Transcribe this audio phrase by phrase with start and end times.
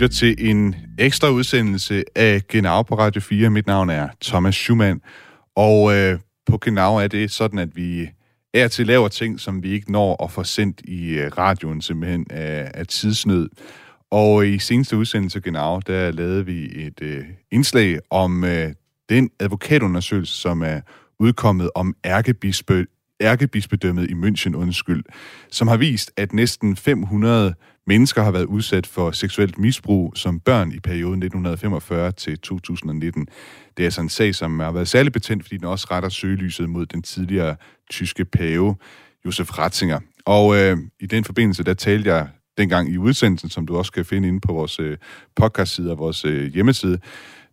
[0.00, 3.50] lytter til en ekstra udsendelse af Genau på Radio 4.
[3.50, 5.00] Mit navn er Thomas Schumann,
[5.56, 8.08] og øh, på Genau er det sådan, at vi
[8.54, 12.26] er til laver ting, som vi ikke når at få sendt i øh, radioen simpelthen
[12.30, 13.48] af, af tidsnød.
[14.10, 18.72] Og øh, i seneste udsendelse Genau, der lavede vi et øh, indslag om øh,
[19.08, 20.80] den advokatundersøgelse, som er
[21.18, 22.86] udkommet om ærkebispe,
[23.20, 25.04] ærkebispedømmet i München, undskyld,
[25.50, 27.54] som har vist, at næsten 500
[27.86, 33.26] mennesker har været udsat for seksuelt misbrug som børn i perioden 1945 til 2019.
[33.76, 36.68] Det er altså en sag, som har været særligt betændt, fordi den også retter søgelyset
[36.68, 37.56] mod den tidligere
[37.90, 38.76] tyske pave,
[39.26, 40.00] Josef Ratzinger.
[40.24, 44.04] Og øh, i den forbindelse, der talte jeg dengang i udsendelsen, som du også kan
[44.04, 44.96] finde inde på vores øh,
[45.36, 46.98] podcast-side og vores øh, hjemmeside,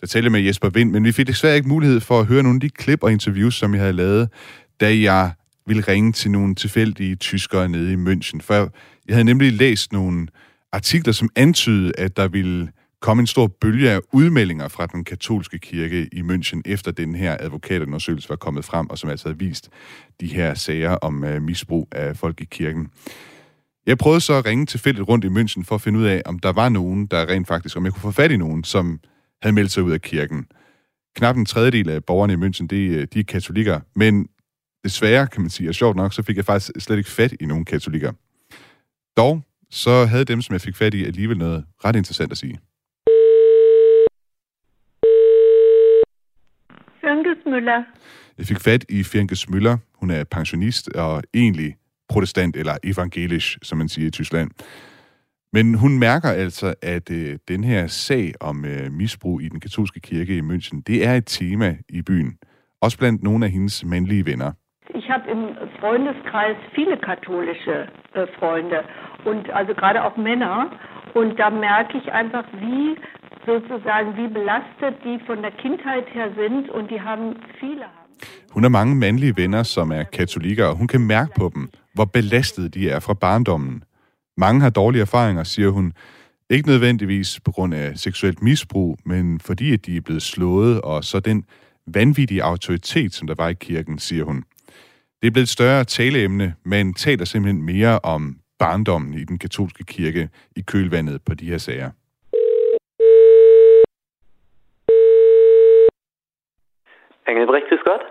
[0.00, 2.42] der talte jeg med Jesper Vind, men vi fik desværre ikke mulighed for at høre
[2.42, 4.28] nogle af de klip og interviews, som jeg havde lavet,
[4.80, 5.32] da jeg
[5.66, 8.40] ville ringe til nogle tilfældige tyskere nede i München.
[8.40, 10.26] For jeg havde nemlig læst nogle
[10.72, 12.68] artikler, som antydede, at der ville
[13.00, 17.36] komme en stor bølge af udmeldinger fra den katolske kirke i München, efter den her
[17.40, 19.68] advokatundersøgelse var kommet frem, og som altså havde vist
[20.20, 22.88] de her sager om uh, misbrug af folk i kirken.
[23.86, 26.38] Jeg prøvede så at ringe tilfældigt rundt i München for at finde ud af, om
[26.38, 29.00] der var nogen, der rent faktisk, om jeg kunne få fat i nogen, som
[29.42, 30.46] havde meldt sig ud af kirken.
[31.16, 34.28] Knap en tredjedel af borgerne i München, de, øh, de er katolikker, men
[34.88, 37.46] desværre, kan man sige, og sjovt nok, så fik jeg faktisk slet ikke fat i
[37.46, 38.12] nogen katolikker.
[39.16, 42.58] Dog, så havde dem, som jeg fik fat i, alligevel noget ret interessant at sige.
[47.00, 47.82] Firnkes Møller.
[48.38, 49.76] Jeg fik fat i Firnkes Møller.
[49.94, 51.76] Hun er pensionist og egentlig
[52.08, 54.50] protestant, eller evangelisk, som man siger i Tyskland.
[55.52, 60.00] Men hun mærker altså, at øh, den her sag om øh, misbrug i den katolske
[60.00, 62.38] kirke i München, det er et tema i byen.
[62.80, 64.52] Også blandt nogle af hendes mandlige venner.
[65.06, 68.82] Ich habe im Freundeskreis viele katholische äh, Freunde
[69.24, 70.70] und also gerade auch Männer.
[71.14, 72.96] Und da merke ich einfach, wie
[73.46, 77.86] sozusagen, wie belastet die von der Kindheit her sind und die haben viele.
[78.54, 82.04] Hun har mange mandlige venner, som er katolikker, og hun kan mærke på dem, hvor
[82.04, 83.84] belastet de er fra barndommen.
[84.36, 85.92] Mange har dårlige erfaringer, siger hun.
[86.50, 91.04] Ikke nødvendigvis på grund af seksuelt misbrug, men fordi at de er blevet slået, og
[91.04, 91.44] så den
[91.86, 94.44] vanvittige autoritet, som der var i kirken, siger hun.
[95.22, 98.22] Det er blevet et større taleemne, men taler simpelthen mere om
[98.58, 101.90] barndommen i den katolske kirke i kølvandet på de her sager.
[107.28, 108.04] Engelbrecht is godt.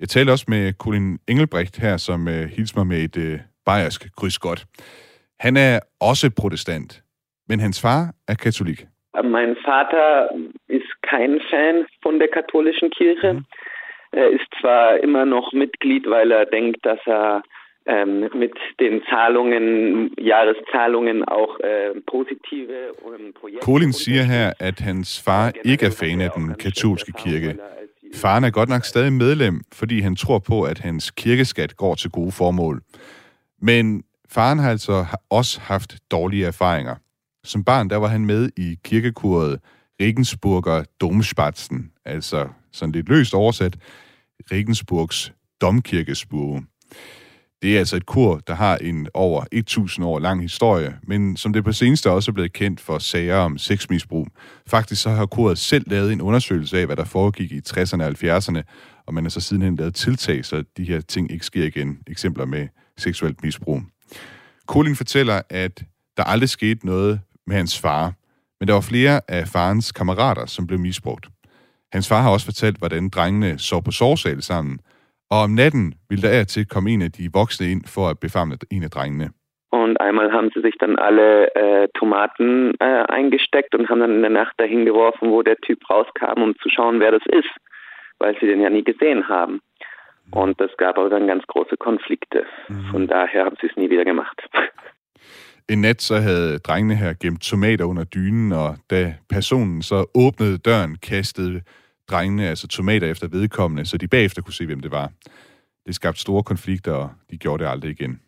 [0.00, 4.16] Jeg taler også med Colin Engelbrecht her, som uh, hilser mig med et uh, bayersk
[4.16, 4.64] kryds godt.
[5.40, 7.02] Han er også protestant,
[7.48, 8.86] men hans far er katolik.
[9.34, 10.08] Mein Vater
[10.68, 13.32] ist kein Fan von der katholischen Kirche.
[13.32, 13.44] Mhm.
[14.16, 17.42] Er ist zwar immer noch Mitglied, weil er denkt, dass er
[17.86, 22.94] ähm, mit den Zahlungen, Jahreszahlungen auch äh, positive
[23.40, 23.64] Projekte...
[23.64, 27.58] Colin siger her, at hans far ikke er fan af den katolske kirke.
[28.14, 32.10] Faren er godt nok stadig medlem, fordi han tror på, at hans kirkeskat går til
[32.10, 32.80] gode formål.
[33.62, 36.94] Men faren har altså også haft dårlige erfaringer.
[37.44, 39.60] Som barn, der var han med i kirkekuret
[40.00, 43.76] Regensburger Domspatzen, altså sådan lidt løst oversat,
[44.52, 46.62] Regensburgs domkirkesbue.
[47.62, 51.52] Det er altså et kur, der har en over 1000 år lang historie, men som
[51.52, 54.28] det på seneste også er blevet kendt for sager om sexmisbrug.
[54.66, 58.08] Faktisk så har kuret selv lavet en undersøgelse af, hvad der foregik i 60'erne og
[58.08, 58.62] 70'erne,
[59.06, 61.98] og man har så sidenhen lavet tiltag, så de her ting ikke sker igen.
[62.06, 62.68] Eksempler med
[62.98, 63.82] seksuelt misbrug.
[64.66, 65.84] Colin fortæller, at
[66.16, 68.12] der aldrig skete noget med hans far,
[68.60, 71.28] men der var flere af farens kammerater, som blev misbrugt.
[71.94, 74.78] Hans far har også fortalt, hvordan drengene sov på sovsal sammen,
[75.30, 78.18] og om natten ville der af til komme en af de voksne ind for at
[78.26, 79.28] befamle en af drengene.
[79.82, 81.28] Und einmal haben sie sich dann alle
[81.62, 82.50] äh, Tomaten
[82.88, 86.52] äh, eingesteckt und haben dann in der Nacht dahin geworfen, wo der Typ rauskam, um
[86.62, 87.54] zu schauen, wer das ist,
[88.20, 89.60] weil sie den ja nie gesehen haben.
[90.30, 92.40] Und das gab aber dann ganz große Konflikte.
[92.68, 92.86] Mhm.
[92.92, 94.38] Von daher haben sie es nie wieder gemacht.
[95.68, 100.58] En nat så havde drengene her gemt tomater under dynen, og da personen så åbnede
[100.58, 101.60] døren, kastede
[102.10, 105.12] drengene altså tomater efter vedkommende, så de bagefter kunne se, hvem det var.
[105.86, 108.20] Det skabte store konflikter, og de gjorde det aldrig igen.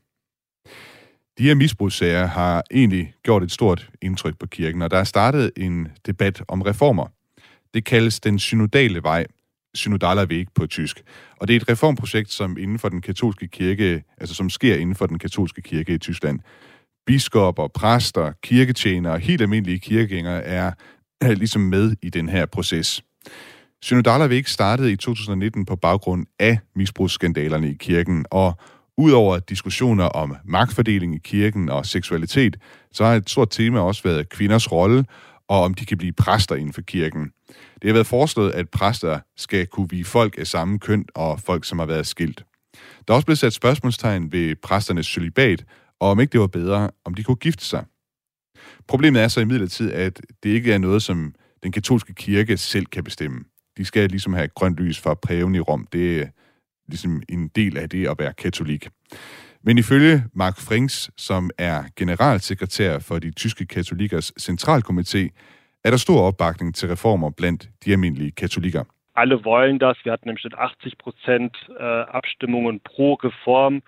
[1.39, 5.53] De her misbrugssager har egentlig gjort et stort indtryk på kirken, og der er startet
[5.57, 7.07] en debat om reformer.
[7.75, 9.27] Det kaldes den synodale vej,
[9.75, 11.03] synodaler væg på tysk.
[11.37, 14.95] Og det er et reformprojekt, som inden for den katolske kirke, altså som sker inden
[14.95, 16.41] for den katolske kirke i Tyskland.
[17.07, 20.73] Biskopper, præster, kirketjenere og helt almindelige kirkegængere er,
[21.21, 23.05] er ligesom med i den her proces.
[23.87, 28.59] Synodala startede i 2019 på baggrund af misbrugsskandalerne i kirken, og
[28.97, 32.57] udover diskussioner om magtfordeling i kirken og seksualitet,
[32.93, 35.05] så har et stort tema også været kvinders rolle,
[35.49, 37.31] og om de kan blive præster inden for kirken.
[37.83, 41.65] Det har været foreslået, at præster skal kunne blive folk af samme køn og folk,
[41.65, 42.45] som har været skilt.
[43.09, 45.65] Der er også blevet sat spørgsmålstegn ved præsternes celibat,
[46.01, 47.85] og om ikke det var bedre, om de kunne gifte sig.
[48.89, 53.05] Problemet er så imidlertid, at det ikke er noget, som den katolske kirke selv kan
[53.05, 53.45] bestemme.
[53.77, 55.87] De skal ligesom have grønt lys fra præven i Rom.
[55.93, 56.27] Det er
[56.89, 58.89] ligesom en del af det at være katolik.
[59.63, 65.29] Men ifølge Mark Frings, som er generalsekretær for de tyske katolikers centralkomité,
[65.85, 68.85] er der stor opbakning til reformer blandt de almindelige katolikker.
[69.17, 69.97] Alle wollen das.
[70.05, 71.85] Wir hatten nämlich 80 Prozent äh,
[72.19, 73.83] Abstimmungen pro Reform.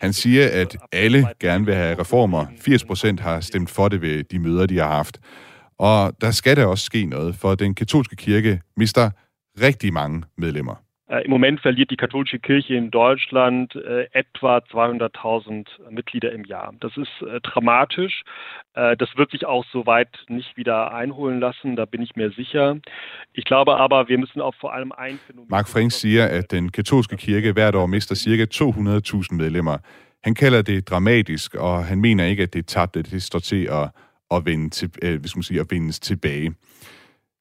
[0.00, 2.46] Han siger, at alle gerne vil have reformer.
[2.60, 5.20] 80 procent har stemt for det ved de møder, de har haft.
[5.78, 9.10] Og der skal der også ske noget, for den katolske kirke mister
[9.60, 10.74] rigtig mange medlemmer.
[11.10, 16.74] Äh, Im Moment verliert die katholische Kirche in Deutschland äh, etwa 200.000 Mitglieder im Jahr.
[16.80, 18.22] Das ist äh, dramatisch.
[18.74, 22.30] Äh, das wird sich auch so weit nicht wieder einholen lassen, da bin ich mir
[22.30, 22.76] sicher.
[23.32, 25.48] Ich glaube aber, wir müssen auch vor allem ein Phänomen...
[25.48, 28.44] Mark Frank siger, at den katolske kirke hvert år mister ca.
[28.44, 29.78] 200.000 medlemmer.
[30.24, 33.38] Han kalder det dramatisk, og han mener ikke, at det er tabt, at det står
[33.38, 33.90] til at,
[34.30, 36.54] at, vende til, øh, hvis man siger, at vendes tilbage.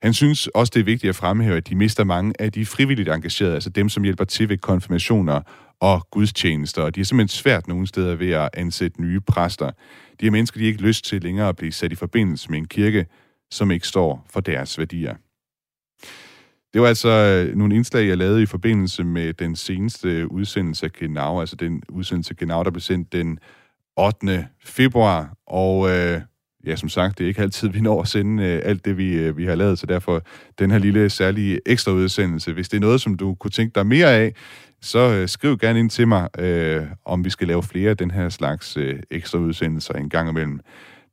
[0.02, 3.10] Han synes også, det er vigtigt at fremhæve, at de mister mange af de frivilligt
[3.10, 5.42] engagerede, altså dem, som hjælper til ved konfirmationer
[5.80, 9.72] og gudstjenester, og de er simpelthen svært nogle steder ved at ansætte nye præster.
[10.20, 12.58] De her mennesker, de har ikke lyst til længere at blive sat i forbindelse med
[12.58, 13.06] en kirke,
[13.52, 15.16] som ikke står for deres værdier.
[16.74, 20.86] Det var altså øh, nogle indslag, jeg lavede i forbindelse med den seneste øh, udsendelse
[20.86, 23.40] af Genau, altså den udsendelse af Genau, der blev sendt den
[23.98, 24.48] 8.
[24.64, 26.22] februar, og øh,
[26.68, 29.14] ja, som sagt, det er ikke altid, vi når at sende øh, alt det, vi,
[29.14, 30.22] øh, vi har lavet, så derfor
[30.60, 32.54] den her lille særlige ekstra udsendelse.
[32.54, 34.34] Hvis det er noget, som du kunne tænke dig mere af,
[34.82, 38.12] så øh, skriv gerne ind til mig, øh, om vi skal lave flere af den
[38.12, 40.60] her slags øh, ekstra udsendelser en gang imellem.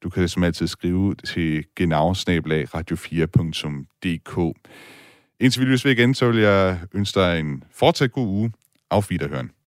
[0.02, 4.56] Du kan som altid skrive til genau radio4.dk.
[5.40, 8.52] Indtil vi lyttes ved igen, så vil jeg ønske dig en fortsat god uge.
[8.90, 9.54] Auf Wiederhören.